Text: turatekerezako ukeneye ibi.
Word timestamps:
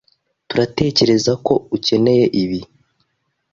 turatekerezako 0.49 1.53
ukeneye 1.75 2.25
ibi. 2.41 2.61